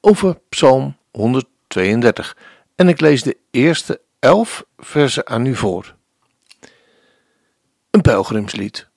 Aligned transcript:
over 0.00 0.40
Psalm 0.48 0.96
132 1.10 2.36
en 2.74 2.88
ik 2.88 3.00
lees 3.00 3.22
de 3.22 3.36
eerste 3.50 4.00
elf 4.18 4.64
versen 4.76 5.26
aan 5.26 5.46
u 5.46 5.56
voor. 5.56 5.94
Een 7.90 8.00
pelgrimslied. 8.00 8.88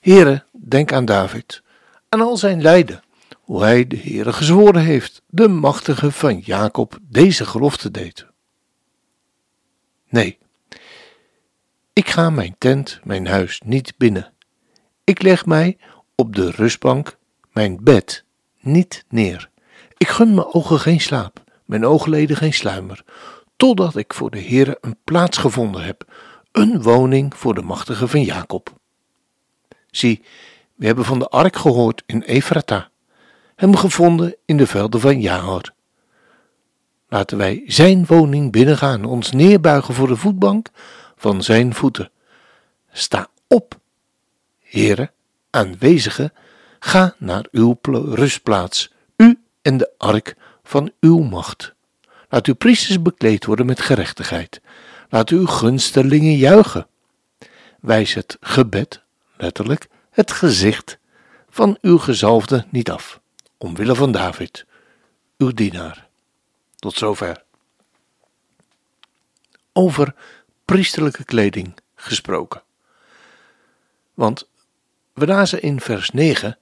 Here, 0.00 0.44
denk 0.52 0.92
aan 0.92 1.04
David, 1.04 1.62
aan 2.08 2.20
al 2.20 2.36
zijn 2.36 2.62
lijden, 2.62 3.02
hoe 3.40 3.62
hij 3.62 3.86
de 3.86 3.96
Heere 3.96 4.32
gezworen 4.32 4.82
heeft, 4.82 5.22
de 5.26 5.48
machtige 5.48 6.10
van 6.10 6.38
Jacob 6.38 6.98
deze 7.02 7.44
gelofte 7.44 7.90
deed. 7.90 8.26
Nee, 10.08 10.38
ik 11.92 12.08
ga 12.08 12.30
mijn 12.30 12.54
tent, 12.58 13.00
mijn 13.04 13.26
huis 13.26 13.60
niet 13.64 13.96
binnen. 13.96 14.32
Ik 15.04 15.22
leg 15.22 15.46
mij 15.46 15.78
op 16.14 16.36
de 16.36 16.50
rustbank, 16.50 17.16
mijn 17.52 17.78
bed, 17.84 18.24
niet 18.60 19.04
neer. 19.08 19.50
Ik 20.02 20.08
gun 20.08 20.34
mijn 20.34 20.54
ogen 20.54 20.80
geen 20.80 21.00
slaap, 21.00 21.42
mijn 21.64 21.86
oogleden 21.86 22.36
geen 22.36 22.52
sluimer, 22.52 23.04
totdat 23.56 23.96
ik 23.96 24.14
voor 24.14 24.30
de 24.30 24.40
Heere 24.40 24.78
een 24.80 24.96
plaats 25.04 25.38
gevonden 25.38 25.84
heb, 25.84 26.04
een 26.52 26.82
woning 26.82 27.36
voor 27.36 27.54
de 27.54 27.62
machtige 27.62 28.08
van 28.08 28.22
Jacob. 28.22 28.72
Zie, 29.90 30.24
we 30.74 30.86
hebben 30.86 31.04
van 31.04 31.18
de 31.18 31.28
ark 31.28 31.56
gehoord 31.56 32.02
in 32.06 32.22
Efrata, 32.22 32.90
hem 33.56 33.76
gevonden 33.76 34.36
in 34.44 34.56
de 34.56 34.66
velden 34.66 35.00
van 35.00 35.20
Jahor. 35.20 35.72
Laten 37.08 37.38
wij 37.38 37.62
zijn 37.66 38.06
woning 38.06 38.52
binnengaan, 38.52 39.04
ons 39.04 39.32
neerbuigen 39.32 39.94
voor 39.94 40.08
de 40.08 40.16
voetbank 40.16 40.68
van 41.16 41.42
zijn 41.42 41.74
voeten. 41.74 42.10
Sta 42.92 43.28
op, 43.48 43.78
Heere, 44.60 45.10
aanwezige, 45.50 46.32
ga 46.78 47.14
naar 47.18 47.46
uw 47.50 47.78
rustplaats, 47.90 48.92
en 49.62 49.76
de 49.76 49.90
ark 49.98 50.36
van 50.62 50.92
uw 51.00 51.18
macht. 51.18 51.74
Laat 52.28 52.46
uw 52.46 52.54
priesters 52.54 53.02
bekleed 53.02 53.44
worden 53.44 53.66
met 53.66 53.80
gerechtigheid. 53.80 54.60
Laat 55.08 55.28
uw 55.28 55.46
gunstelingen 55.46 56.36
juichen. 56.36 56.86
Wijs 57.80 58.14
het 58.14 58.36
gebed, 58.40 59.02
letterlijk, 59.36 59.88
het 60.10 60.32
gezicht 60.32 60.98
van 61.50 61.78
uw 61.80 61.98
gezalfde 61.98 62.66
niet 62.70 62.90
af, 62.90 63.20
omwille 63.58 63.94
van 63.94 64.12
David, 64.12 64.66
uw 65.38 65.50
dienaar. 65.50 66.08
Tot 66.76 66.94
zover. 66.94 67.42
Over 69.72 70.14
priesterlijke 70.64 71.24
kleding 71.24 71.74
gesproken. 71.94 72.62
Want 74.14 74.48
we 75.12 75.26
lazen 75.26 75.62
in 75.62 75.80
vers 75.80 76.10
9: 76.10 76.58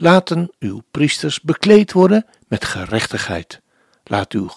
Laten 0.00 0.50
uw 0.58 0.82
priesters 0.90 1.40
bekleed 1.40 1.92
worden 1.92 2.26
met 2.48 2.64
gerechtigheid. 2.64 3.60
Laat 4.04 4.32
uw 4.32 4.48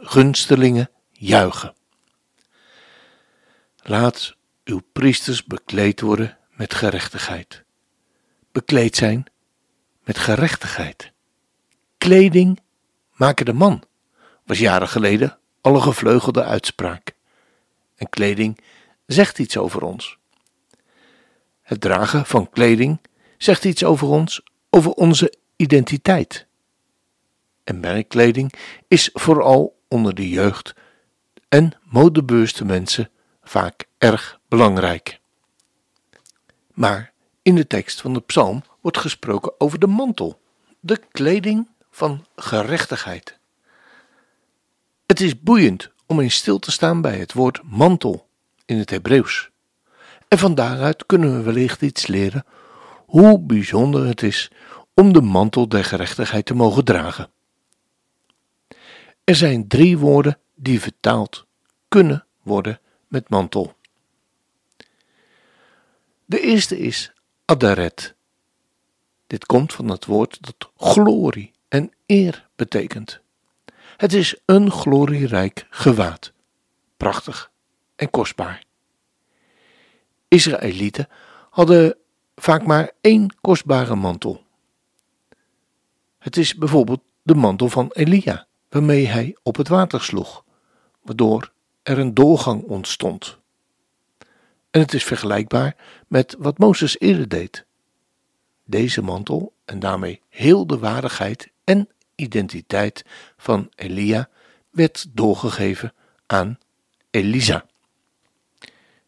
gunstelingen 0.00 0.90
juichen. 1.12 1.74
Laat 3.82 4.36
uw 4.64 4.80
priesters 4.92 5.44
bekleed 5.44 6.00
worden 6.00 6.38
met 6.50 6.74
gerechtigheid. 6.74 7.64
Bekleed 8.52 8.96
zijn 8.96 9.24
met 10.04 10.18
gerechtigheid. 10.18 11.12
Kleding 11.98 12.60
maken 13.14 13.44
de 13.44 13.52
man, 13.52 13.82
was 14.44 14.58
jaren 14.58 14.88
geleden 14.88 15.38
al 15.60 15.74
een 15.74 15.82
gevleugelde 15.82 16.44
uitspraak. 16.44 17.14
En 17.96 18.08
kleding 18.08 18.60
zegt 19.06 19.38
iets 19.38 19.56
over 19.56 19.82
ons. 19.82 20.18
Het 21.62 21.80
dragen 21.80 22.26
van 22.26 22.50
kleding 22.50 23.00
zegt 23.36 23.64
iets 23.64 23.84
over 23.84 24.08
ons, 24.08 24.42
over 24.70 24.90
onze 24.90 25.34
identiteit. 25.56 26.46
En 27.64 27.80
merkkleding 27.80 28.52
is 28.88 29.10
vooral 29.12 29.78
onder 29.88 30.14
de 30.14 30.28
jeugd 30.28 30.74
en 31.48 31.72
modebewuste 31.82 32.64
mensen 32.64 33.10
vaak 33.42 33.86
erg 33.98 34.40
belangrijk. 34.48 35.20
Maar 36.74 37.12
in 37.42 37.54
de 37.54 37.66
tekst 37.66 38.00
van 38.00 38.12
de 38.12 38.20
psalm 38.20 38.62
wordt 38.80 38.98
gesproken 38.98 39.60
over 39.60 39.78
de 39.78 39.86
mantel, 39.86 40.40
de 40.80 41.00
kleding 41.12 41.68
van 41.90 42.26
gerechtigheid. 42.36 43.38
Het 45.06 45.20
is 45.20 45.40
boeiend 45.40 45.90
om 46.06 46.20
eens 46.20 46.34
stil 46.34 46.58
te 46.58 46.70
staan 46.70 47.00
bij 47.00 47.18
het 47.18 47.32
woord 47.32 47.60
mantel 47.64 48.28
in 48.64 48.78
het 48.78 48.90
Hebreeuws. 48.90 49.50
En 50.28 50.38
van 50.38 50.54
daaruit 50.54 51.06
kunnen 51.06 51.36
we 51.36 51.42
wellicht 51.42 51.82
iets 51.82 52.06
leren 52.06 52.44
hoe 53.08 53.40
bijzonder 53.40 54.06
het 54.06 54.22
is 54.22 54.50
om 54.94 55.12
de 55.12 55.20
mantel 55.20 55.68
der 55.68 55.84
gerechtigheid 55.84 56.46
te 56.46 56.54
mogen 56.54 56.84
dragen. 56.84 57.30
Er 59.24 59.34
zijn 59.34 59.68
drie 59.68 59.98
woorden 59.98 60.38
die 60.54 60.80
vertaald 60.80 61.46
kunnen 61.88 62.26
worden 62.42 62.80
met 63.06 63.28
mantel. 63.28 63.76
De 66.24 66.40
eerste 66.40 66.78
is 66.78 67.12
adaret. 67.44 68.14
Dit 69.26 69.46
komt 69.46 69.72
van 69.72 69.88
het 69.88 70.04
woord 70.04 70.38
dat 70.40 70.70
glorie 70.76 71.52
en 71.68 71.92
eer 72.06 72.48
betekent. 72.56 73.20
Het 73.96 74.12
is 74.12 74.36
een 74.44 74.70
glorierijk 74.70 75.66
gewaad, 75.70 76.32
prachtig 76.96 77.50
en 77.96 78.10
kostbaar. 78.10 78.64
Israëlieten 80.28 81.08
hadden 81.50 81.96
vaak 82.38 82.66
maar 82.66 82.90
één 83.00 83.34
kostbare 83.40 83.94
mantel. 83.94 84.44
Het 86.18 86.36
is 86.36 86.54
bijvoorbeeld 86.54 87.00
de 87.22 87.34
mantel 87.34 87.68
van 87.68 87.90
Elia, 87.92 88.46
waarmee 88.68 89.06
hij 89.06 89.36
op 89.42 89.56
het 89.56 89.68
water 89.68 90.02
sloeg, 90.02 90.44
waardoor 91.02 91.52
er 91.82 91.98
een 91.98 92.14
doorgang 92.14 92.62
ontstond. 92.62 93.38
En 94.70 94.80
het 94.80 94.94
is 94.94 95.04
vergelijkbaar 95.04 95.76
met 96.06 96.36
wat 96.38 96.58
Mozes 96.58 96.98
eerder 96.98 97.28
deed. 97.28 97.64
Deze 98.64 99.02
mantel 99.02 99.52
en 99.64 99.78
daarmee 99.78 100.20
heel 100.28 100.66
de 100.66 100.78
waardigheid 100.78 101.50
en 101.64 101.88
identiteit 102.14 103.04
van 103.36 103.70
Elia 103.74 104.28
werd 104.70 105.06
doorgegeven 105.10 105.92
aan 106.26 106.58
Elisa. 107.10 107.66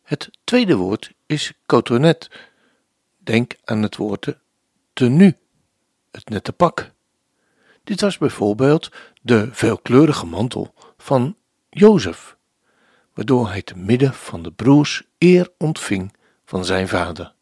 Het 0.02 0.30
tweede 0.44 0.76
woord 0.76 1.12
is 1.26 1.52
cotonet. 1.66 2.30
Denk 3.30 3.56
aan 3.64 3.82
het 3.82 3.96
woord 3.96 4.36
tenue, 4.92 5.38
het 6.10 6.28
nette 6.28 6.52
pak. 6.52 6.90
Dit 7.84 8.00
was 8.00 8.18
bijvoorbeeld 8.18 8.90
de 9.22 9.48
veelkleurige 9.52 10.26
mantel 10.26 10.74
van 10.96 11.36
Jozef, 11.68 12.36
waardoor 13.14 13.48
hij 13.48 13.62
te 13.62 13.76
midden 13.76 14.14
van 14.14 14.42
de 14.42 14.52
broers 14.52 15.02
eer 15.18 15.52
ontving 15.58 16.16
van 16.44 16.64
zijn 16.64 16.88
vader. 16.88 17.34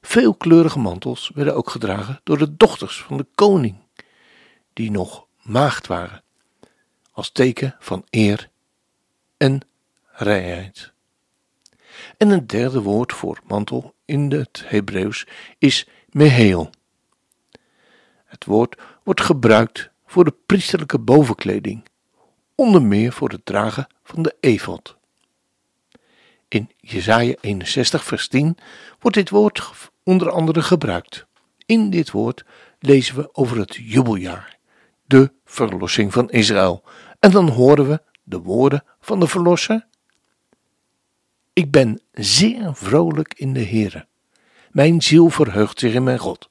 Veelkleurige 0.00 0.78
mantels 0.78 1.30
werden 1.34 1.54
ook 1.54 1.70
gedragen 1.70 2.20
door 2.24 2.38
de 2.38 2.56
dochters 2.56 3.02
van 3.02 3.16
de 3.16 3.26
koning, 3.34 3.76
die 4.72 4.90
nog 4.90 5.26
maagd 5.42 5.86
waren, 5.86 6.22
als 7.10 7.30
teken 7.30 7.76
van 7.78 8.04
eer 8.10 8.50
en 9.36 9.60
rijheid. 10.12 10.92
En 12.16 12.30
een 12.30 12.46
derde 12.46 12.82
woord 12.82 13.12
voor 13.12 13.40
mantel 13.46 13.93
in 14.04 14.30
het 14.32 14.62
Hebreeuws 14.66 15.26
is 15.58 15.88
meheel. 16.10 16.70
Het 18.24 18.44
woord 18.44 18.76
wordt 19.02 19.20
gebruikt 19.20 19.90
voor 20.06 20.24
de 20.24 20.34
priesterlijke 20.46 20.98
bovenkleding, 20.98 21.84
onder 22.54 22.82
meer 22.82 23.12
voor 23.12 23.28
het 23.28 23.46
dragen 23.46 23.86
van 24.02 24.22
de 24.22 24.36
efod. 24.40 24.96
In 26.48 26.70
Jesaja 26.76 27.34
61 27.40 28.04
vers 28.04 28.28
10 28.28 28.56
wordt 28.98 29.16
dit 29.16 29.30
woord 29.30 29.90
onder 30.02 30.30
andere 30.30 30.62
gebruikt. 30.62 31.26
In 31.66 31.90
dit 31.90 32.10
woord 32.10 32.44
lezen 32.78 33.16
we 33.16 33.28
over 33.32 33.58
het 33.58 33.74
jubeljaar, 33.74 34.58
de 35.04 35.32
verlossing 35.44 36.12
van 36.12 36.30
Israël. 36.30 36.84
En 37.20 37.30
dan 37.30 37.48
horen 37.48 37.88
we 37.88 38.02
de 38.22 38.38
woorden 38.38 38.84
van 39.00 39.20
de 39.20 39.28
verlosser 39.28 39.86
ik 41.54 41.70
ben 41.70 42.00
zeer 42.12 42.74
vrolijk 42.74 43.34
in 43.36 43.52
de 43.52 43.64
Heere. 43.64 44.06
Mijn 44.70 45.02
ziel 45.02 45.30
verheugt 45.30 45.78
zich 45.78 45.94
in 45.94 46.02
mijn 46.02 46.18
God, 46.18 46.50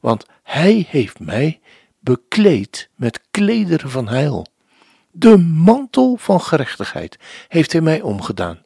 want 0.00 0.26
Hij 0.42 0.86
heeft 0.88 1.20
mij 1.20 1.60
bekleed 1.98 2.88
met 2.94 3.20
klederen 3.30 3.90
van 3.90 4.08
heil. 4.08 4.46
De 5.10 5.38
mantel 5.38 6.16
van 6.16 6.40
gerechtigheid 6.40 7.18
heeft 7.48 7.72
hij 7.72 7.80
mij 7.80 8.00
omgedaan, 8.00 8.62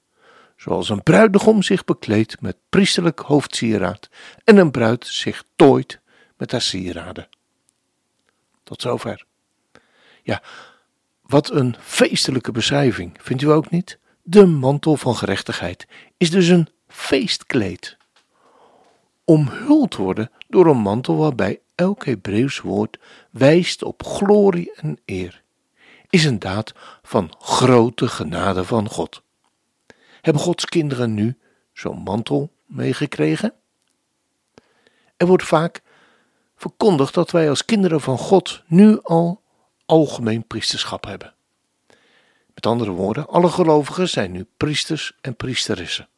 zoals 0.56 0.88
een 0.88 1.02
bruidegom 1.02 1.62
zich 1.62 1.84
bekleedt 1.84 2.40
met 2.40 2.56
priesterlijk 2.68 3.18
hoofdsieraad 3.18 4.08
en 4.44 4.56
een 4.56 4.70
bruid 4.70 5.06
zich 5.06 5.44
tooit 5.56 6.00
met 6.36 6.52
haar 6.52 6.60
sieraden. 6.60 7.28
Tot 8.62 8.82
zover. 8.82 9.24
Ja, 10.22 10.42
wat 11.20 11.50
een 11.50 11.76
feestelijke 11.80 12.52
beschrijving, 12.52 13.16
vindt 13.20 13.42
u 13.42 13.50
ook 13.50 13.70
niet? 13.70 13.98
De 14.22 14.46
mantel 14.46 14.96
van 14.96 15.17
gerechtigheid 15.17 15.87
is 16.17 16.31
dus 16.31 16.49
een 16.49 16.69
feestkleed. 16.88 17.96
Omhuld 19.25 19.96
worden 19.96 20.31
door 20.49 20.67
een 20.67 20.78
mantel 20.81 21.17
waarbij 21.17 21.61
elk 21.75 22.05
Hebreeuws 22.05 22.61
woord 22.61 22.99
wijst 23.31 23.82
op 23.82 24.05
glorie 24.05 24.75
en 24.75 24.99
eer, 25.05 25.43
is 26.11 26.25
een 26.25 26.38
daad 26.38 26.72
van 27.02 27.34
grote 27.38 28.08
genade 28.08 28.64
van 28.64 28.88
God. 28.88 29.22
Hebben 30.20 30.43
Gods 30.43 30.64
kinderen 30.64 31.14
nu 31.14 31.38
zo'n 31.73 31.99
mantel 31.99 32.52
meegekregen? 32.66 33.55
Er 35.16 35.26
wordt 35.26 35.44
vaak 35.44 35.82
verkondigd 36.56 37.14
dat 37.14 37.31
wij 37.31 37.49
als 37.49 37.64
kinderen 37.64 38.00
van 38.00 38.19
God 38.19 38.62
nu 38.66 38.99
al 39.02 39.43
algemeen 39.87 40.46
priesterschap 40.46 41.05
hebben. 41.05 41.34
Met 42.60 42.72
andere 42.72 42.90
woorden, 42.90 43.28
alle 43.28 43.48
gelovigen 43.48 44.08
zijn 44.08 44.30
nu 44.30 44.46
priesters 44.56 45.12
en 45.20 45.36
priesteressen. 45.36 46.08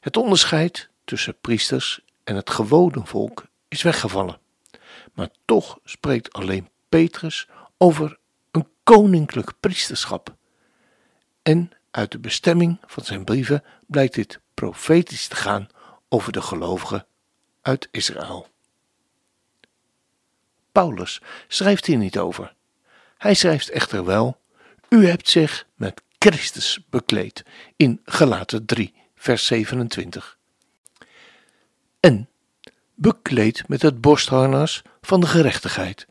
Het 0.00 0.16
onderscheid 0.16 0.88
tussen 1.04 1.40
priesters 1.40 2.00
en 2.24 2.36
het 2.36 2.50
gewone 2.50 3.06
volk 3.06 3.46
is 3.68 3.82
weggevallen. 3.82 4.38
Maar 5.12 5.28
toch 5.44 5.78
spreekt 5.84 6.32
alleen 6.32 6.68
Petrus 6.88 7.48
over 7.78 8.18
een 8.50 8.68
koninklijk 8.82 9.52
priesterschap. 9.60 10.34
En 11.42 11.70
uit 11.90 12.10
de 12.10 12.18
bestemming 12.18 12.80
van 12.86 13.04
zijn 13.04 13.24
brieven 13.24 13.64
blijkt 13.86 14.14
dit 14.14 14.40
profetisch 14.54 15.28
te 15.28 15.36
gaan 15.36 15.68
over 16.08 16.32
de 16.32 16.42
gelovigen 16.42 17.06
uit 17.60 17.88
Israël. 17.90 18.48
Paulus 20.72 21.20
schrijft 21.48 21.86
hier 21.86 21.98
niet 21.98 22.18
over. 22.18 22.54
Hij 23.18 23.34
schrijft 23.34 23.70
echter 23.70 24.04
wel: 24.04 24.40
U 24.92 25.06
hebt 25.06 25.28
zich 25.28 25.66
met 25.74 26.02
Christus 26.18 26.86
bekleed 26.90 27.44
in 27.76 28.00
Galaten 28.04 28.66
3, 28.66 28.94
vers 29.14 29.46
27. 29.46 30.38
En 32.00 32.28
bekleed 32.94 33.68
met 33.68 33.82
het 33.82 34.00
borstharnas 34.00 34.82
van 35.00 35.20
de 35.20 35.26
gerechtigheid, 35.26 36.06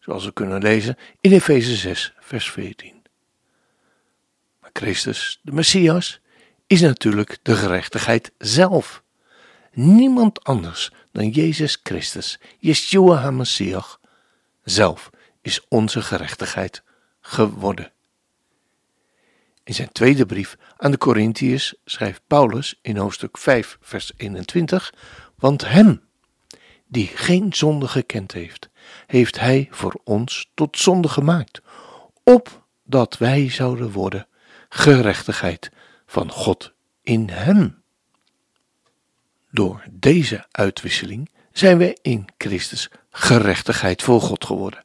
zoals 0.00 0.24
we 0.24 0.32
kunnen 0.32 0.62
lezen 0.62 0.96
in 1.20 1.32
Efeze 1.32 1.76
6, 1.76 2.14
vers 2.20 2.50
14. 2.50 3.02
Maar 4.60 4.70
Christus, 4.72 5.40
de 5.42 5.52
Messias, 5.52 6.20
is 6.66 6.80
natuurlijk 6.80 7.38
de 7.42 7.56
gerechtigheid 7.56 8.32
zelf. 8.38 9.02
Niemand 9.72 10.44
anders 10.44 10.90
dan 11.12 11.28
Jezus 11.28 11.80
Christus, 11.82 12.38
Yeshua 12.58 13.16
HaMashiach, 13.16 14.00
zelf 14.62 15.10
is 15.42 15.66
onze 15.68 16.02
gerechtigheid 16.02 16.82
geworden. 17.20 17.92
In 19.64 19.74
zijn 19.74 19.92
tweede 19.92 20.26
brief 20.26 20.56
aan 20.76 20.90
de 20.90 20.98
Corinthiërs 20.98 21.74
schrijft 21.84 22.22
Paulus 22.26 22.78
in 22.82 22.96
hoofdstuk 22.96 23.38
5, 23.38 23.78
vers 23.80 24.12
21: 24.16 24.94
Want 25.36 25.68
hem, 25.68 26.02
die 26.86 27.06
geen 27.06 27.52
zonde 27.52 27.88
gekend 27.88 28.32
heeft, 28.32 28.68
heeft 29.06 29.40
hij 29.40 29.68
voor 29.70 30.00
ons 30.04 30.50
tot 30.54 30.78
zonde 30.78 31.08
gemaakt, 31.08 31.60
opdat 32.22 33.18
wij 33.18 33.50
zouden 33.50 33.90
worden 33.90 34.26
gerechtigheid 34.68 35.70
van 36.06 36.30
God 36.30 36.72
in 37.02 37.28
hem. 37.28 37.82
Door 39.50 39.84
deze 39.90 40.46
uitwisseling 40.50 41.30
zijn 41.52 41.78
wij 41.78 41.98
in 42.02 42.26
Christus 42.38 42.90
gerechtigheid 43.10 44.02
voor 44.02 44.20
God 44.20 44.44
geworden. 44.44 44.84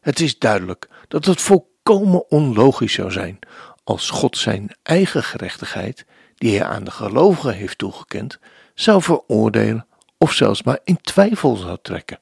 Het 0.00 0.20
is 0.20 0.38
duidelijk 0.38 0.88
dat 1.08 1.24
het 1.24 1.40
volkomen 1.40 2.30
onlogisch 2.30 2.92
zou 2.92 3.10
zijn 3.10 3.38
als 3.84 4.10
God 4.10 4.36
zijn 4.36 4.76
eigen 4.82 5.22
gerechtigheid, 5.22 6.04
die 6.34 6.58
hij 6.58 6.66
aan 6.66 6.84
de 6.84 6.90
gelovigen 6.90 7.54
heeft 7.54 7.78
toegekend, 7.78 8.38
zou 8.74 9.02
veroordelen 9.02 9.86
of 10.18 10.32
zelfs 10.32 10.62
maar 10.62 10.78
in 10.84 11.00
twijfel 11.00 11.56
zou 11.56 11.78
trekken. 11.82 12.20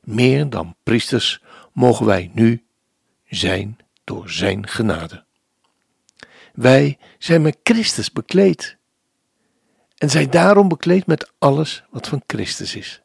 Meer 0.00 0.50
dan 0.50 0.76
priesters 0.82 1.42
mogen 1.72 2.06
wij 2.06 2.30
nu 2.34 2.64
zijn 3.28 3.78
door 4.04 4.30
zijn 4.30 4.68
genade. 4.68 5.24
Wij 6.52 6.98
zijn 7.18 7.42
met 7.42 7.58
Christus 7.62 8.12
bekleed 8.12 8.76
en 9.96 10.10
zijn 10.10 10.30
daarom 10.30 10.68
bekleed 10.68 11.06
met 11.06 11.32
alles 11.38 11.84
wat 11.90 12.08
van 12.08 12.22
Christus 12.26 12.74
is. 12.74 13.02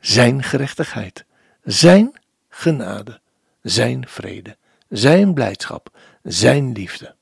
Zijn 0.00 0.42
gerechtigheid, 0.42 1.24
zijn 1.64 2.12
genade, 2.48 3.20
zijn 3.62 4.08
vrede, 4.08 4.56
zijn 4.88 5.34
blijdschap, 5.34 5.98
zijn 6.22 6.72
liefde. 6.72 7.14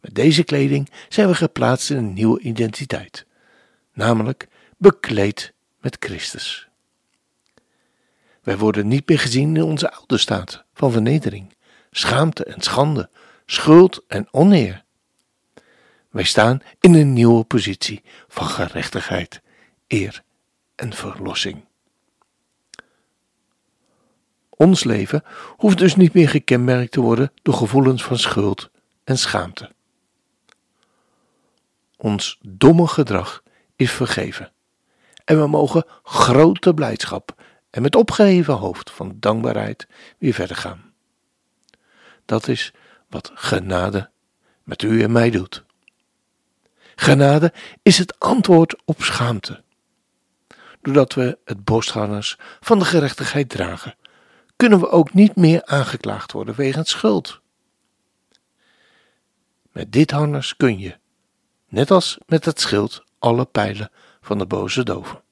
Met 0.00 0.14
deze 0.14 0.44
kleding 0.44 0.90
zijn 1.08 1.28
we 1.28 1.34
geplaatst 1.34 1.90
in 1.90 1.96
een 1.96 2.12
nieuwe 2.12 2.40
identiteit, 2.40 3.26
namelijk 3.92 4.48
bekleed 4.76 5.52
met 5.80 5.96
Christus. 6.00 6.68
Wij 8.42 8.58
worden 8.58 8.88
niet 8.88 9.08
meer 9.08 9.18
gezien 9.18 9.56
in 9.56 9.62
onze 9.62 9.92
oude 9.92 10.18
staat 10.18 10.64
van 10.74 10.92
vernedering, 10.92 11.54
schaamte 11.90 12.44
en 12.44 12.60
schande, 12.60 13.10
schuld 13.46 14.04
en 14.08 14.28
oneer. 14.30 14.84
Wij 16.10 16.24
staan 16.24 16.62
in 16.80 16.94
een 16.94 17.12
nieuwe 17.12 17.44
positie 17.44 18.02
van 18.28 18.46
gerechtigheid, 18.46 19.40
eer 19.86 20.22
en 20.74 20.92
verlossing. 20.92 21.64
Ons 24.60 24.84
leven 24.84 25.22
hoeft 25.56 25.78
dus 25.78 25.96
niet 25.96 26.12
meer 26.12 26.28
gekenmerkt 26.28 26.92
te 26.92 27.00
worden 27.00 27.32
door 27.42 27.54
gevoelens 27.54 28.04
van 28.04 28.18
schuld 28.18 28.70
en 29.04 29.18
schaamte. 29.18 29.70
Ons 31.96 32.38
domme 32.42 32.86
gedrag 32.86 33.42
is 33.76 33.92
vergeven 33.92 34.52
en 35.24 35.40
we 35.40 35.46
mogen 35.46 35.84
grote 36.02 36.74
blijdschap 36.74 37.34
en 37.70 37.82
met 37.82 37.96
opgeheven 37.96 38.54
hoofd 38.54 38.90
van 38.90 39.16
dankbaarheid 39.20 39.86
weer 40.18 40.32
verder 40.32 40.56
gaan. 40.56 40.92
Dat 42.24 42.48
is 42.48 42.72
wat 43.08 43.30
genade 43.34 44.10
met 44.62 44.82
u 44.82 45.02
en 45.02 45.12
mij 45.12 45.30
doet. 45.30 45.64
Genade 46.94 47.52
is 47.82 47.98
het 47.98 48.18
antwoord 48.18 48.76
op 48.84 49.02
schaamte. 49.02 49.62
Doordat 50.82 51.14
we 51.14 51.38
het 51.44 51.64
borstharnas 51.64 52.38
van 52.60 52.78
de 52.78 52.84
gerechtigheid 52.84 53.48
dragen, 53.48 53.94
kunnen 54.60 54.80
we 54.80 54.88
ook 54.90 55.14
niet 55.14 55.36
meer 55.36 55.64
aangeklaagd 55.64 56.32
worden 56.32 56.54
wegens 56.54 56.90
schuld. 56.90 57.40
Met 59.72 59.92
dit 59.92 60.10
harnas 60.10 60.56
kun 60.56 60.78
je, 60.78 60.96
net 61.68 61.90
als 61.90 62.18
met 62.26 62.44
het 62.44 62.60
schild, 62.60 63.04
alle 63.18 63.44
pijlen 63.44 63.90
van 64.20 64.38
de 64.38 64.46
boze 64.46 64.82
doven. 64.82 65.22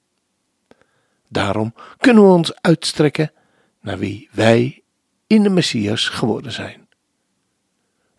Daarom 1.28 1.74
kunnen 1.98 2.22
we 2.22 2.32
ons 2.32 2.60
uitstrekken 2.60 3.32
naar 3.80 3.98
wie 3.98 4.28
wij 4.32 4.82
in 5.26 5.42
de 5.42 5.50
Messias 5.50 6.08
geworden 6.08 6.52
zijn. 6.52 6.88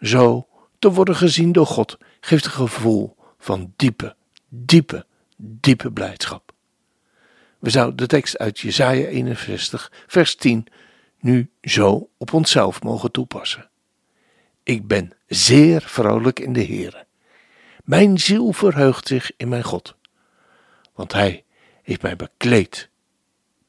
Zo 0.02 0.48
te 0.80 0.92
worden 0.92 1.16
gezien 1.16 1.52
door 1.52 1.68
God 1.68 1.98
geeft 2.20 2.46
een 2.46 2.52
gevoel 2.52 3.16
van 3.38 3.74
diepe, 3.76 4.16
diepe, 4.50 5.06
diepe 5.38 5.92
blijdschap. 5.92 6.54
We 7.60 7.70
zouden 7.70 7.98
de 7.98 8.08
tekst 8.08 8.38
uit 8.38 8.60
Jesaja 8.60 9.08
61, 9.08 9.92
vers 10.08 10.36
10 10.36 10.68
nu 11.20 11.52
zo 11.62 12.10
op 12.18 12.34
onszelf 12.34 12.84
mogen 12.84 13.12
toepassen. 13.12 13.70
Ik 14.64 14.88
ben 14.88 15.12
zeer 15.28 15.82
vrolijk 15.82 16.40
in 16.40 16.54
de 16.54 16.66
Heere. 16.66 17.08
Mijn 17.84 18.20
ziel 18.20 18.52
verheugt 18.52 19.08
zich 19.08 19.32
in 19.38 19.50
mijn 19.50 19.64
God, 19.64 19.96
want 20.94 21.14
Hij 21.14 21.44
heeft 21.84 22.02
mij 22.02 22.16
bekleed 22.16 22.90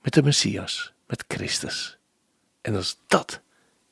met 0.02 0.12
de 0.12 0.22
Messias, 0.22 0.92
met 1.06 1.24
Christus. 1.28 1.98
En 2.60 2.76
als 2.76 2.98
dat 3.06 3.40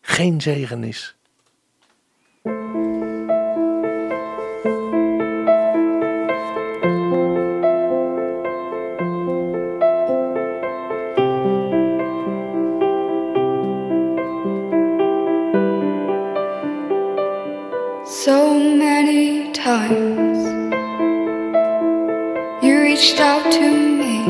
geen 0.01 0.41
zegen 0.41 0.85
is, 0.85 1.17
reached 22.99 23.21
out 23.21 23.53
to 23.53 23.71
me. 24.01 24.25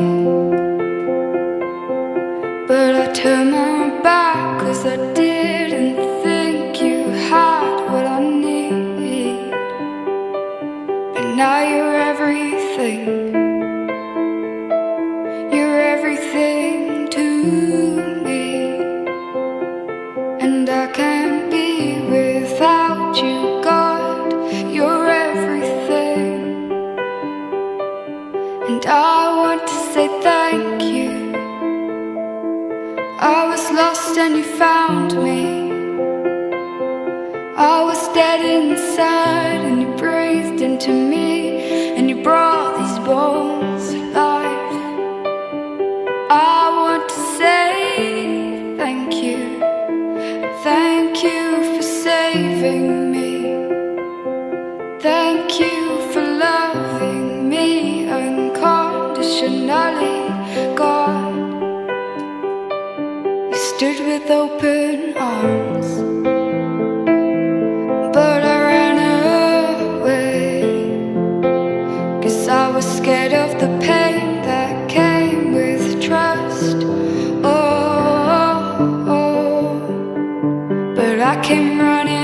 But 2.67 2.93
I 2.95 3.11
turned 3.13 3.51
my 3.51 3.99
back 4.03 4.61
cause 4.61 4.85
I 4.85 4.95
did 5.15 5.28
saving 52.33 53.11
me. 53.11 53.29
Thank 54.99 55.59
you 55.59 55.77
for 56.11 56.21
loving 56.21 57.49
me 57.49 58.07
unconditionally, 58.19 60.19
God. 60.81 61.33
You 63.51 63.57
stood 63.71 63.99
with 64.09 64.27
open 64.41 65.17
arms, 65.17 65.89
but 68.15 68.41
I 68.55 68.57
ran 68.71 68.97
away. 69.97 70.61
Cause 72.21 72.39
I 72.47 72.49
was 72.75 72.85
scared 72.99 73.33
of 73.43 73.49
the 73.63 73.69
pain 73.87 74.25
that 74.49 74.73
came 74.97 75.43
with 75.59 75.83
trust. 76.07 76.77
Oh, 77.43 77.47
oh. 79.07 79.17
oh. 79.17 79.19
but 80.95 81.17
I 81.19 81.21
came 81.49 81.79
running 81.79 82.18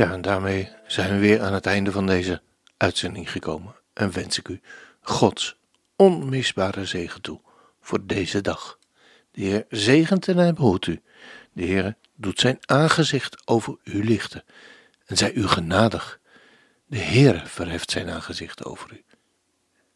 Ja, 0.00 0.12
en 0.12 0.22
daarmee 0.22 0.68
zijn 0.86 1.10
we 1.10 1.18
weer 1.18 1.40
aan 1.42 1.52
het 1.52 1.66
einde 1.66 1.92
van 1.92 2.06
deze 2.06 2.42
uitzending 2.76 3.30
gekomen. 3.30 3.74
En 3.92 4.12
wens 4.12 4.38
ik 4.38 4.48
u 4.48 4.60
Gods 5.00 5.56
onmisbare 5.96 6.84
zegen 6.84 7.20
toe 7.20 7.40
voor 7.80 8.06
deze 8.06 8.40
dag. 8.40 8.78
De 9.30 9.40
Heer 9.40 9.64
zegent 9.68 10.28
en 10.28 10.36
hij 10.36 10.52
behoedt 10.52 10.86
u. 10.86 11.02
De 11.52 11.62
Heer 11.62 11.96
doet 12.14 12.40
zijn 12.40 12.58
aangezicht 12.60 13.48
over 13.48 13.76
u 13.84 14.04
lichten 14.04 14.44
en 15.06 15.16
zij 15.16 15.32
u 15.32 15.46
genadig. 15.46 16.20
De 16.86 16.98
Heer 16.98 17.42
verheft 17.46 17.90
zijn 17.90 18.10
aangezicht 18.10 18.64
over 18.64 18.92
u 18.92 19.04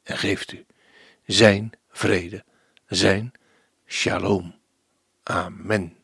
en 0.02 0.18
geeft 0.18 0.52
u 0.52 0.66
zijn 1.26 1.72
vrede, 1.88 2.44
zijn 2.86 3.32
shalom. 3.86 4.54
Amen. 5.22 6.03